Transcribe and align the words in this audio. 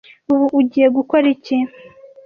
Ubu 0.31 0.45
ugiye 0.59 0.87
gukora 0.97 1.25
iki? 1.35 1.57